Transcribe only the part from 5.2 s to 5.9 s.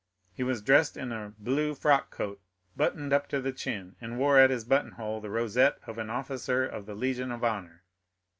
the rosette